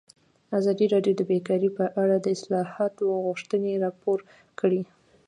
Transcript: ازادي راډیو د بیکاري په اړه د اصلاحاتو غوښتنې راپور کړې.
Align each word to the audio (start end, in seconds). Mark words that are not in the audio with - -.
ازادي 0.59 0.85
راډیو 0.93 1.13
د 1.17 1.21
بیکاري 1.31 1.69
په 1.77 1.85
اړه 2.01 2.15
د 2.19 2.27
اصلاحاتو 2.35 3.05
غوښتنې 3.25 3.73
راپور 3.85 4.19
کړې. 4.59 4.81